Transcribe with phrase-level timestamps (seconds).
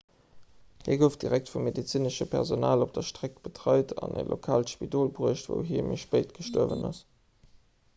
[0.85, 5.13] hie gouf direkt vum medezinesche personal op der streck betreit an an e lokaalt spidol
[5.19, 7.09] bruecht wou hie méi spéit gestuerwen ass